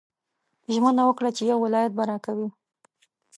ژمنه 0.73 1.03
وکړه 1.05 1.29
چې 1.37 1.43
یو 1.51 1.57
ولایت 1.65 1.91
به 1.97 2.03
راکوې. 2.09 2.47